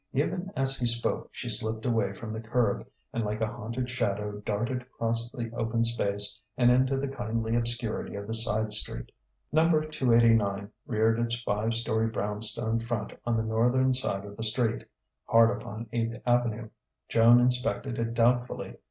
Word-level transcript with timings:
Even 0.13 0.51
as 0.55 0.79
he 0.79 0.87
spoke 0.87 1.29
she 1.31 1.47
slipped 1.47 1.85
away 1.85 2.11
from 2.11 2.33
the 2.33 2.41
curb 2.41 2.87
and 3.13 3.23
like 3.23 3.39
a 3.39 3.45
haunted 3.45 3.87
shadow 3.87 4.41
darted 4.43 4.81
across 4.81 5.31
the 5.31 5.51
open 5.53 5.83
space 5.83 6.39
and 6.57 6.71
into 6.71 6.97
the 6.97 7.07
kindly 7.07 7.55
obscurity 7.55 8.15
of 8.15 8.25
the 8.25 8.33
side 8.33 8.73
street. 8.73 9.11
Number 9.51 9.85
289 9.87 10.71
reared 10.87 11.19
its 11.19 11.39
five 11.41 11.75
storey 11.75 12.07
brown 12.07 12.41
stone 12.41 12.79
front 12.79 13.13
on 13.27 13.37
the 13.37 13.43
northern 13.43 13.93
side 13.93 14.25
of 14.25 14.37
the 14.37 14.43
street, 14.43 14.83
hard 15.25 15.61
upon 15.61 15.87
Eighth 15.93 16.19
Avenue. 16.25 16.71
Joan 17.07 17.39
inspected 17.39 17.99
it 17.99 18.15
doubtfully. 18.15 18.77